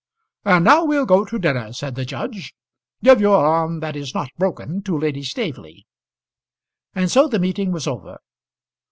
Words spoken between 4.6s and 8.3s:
to Lady Staveley." And so the meeting was over.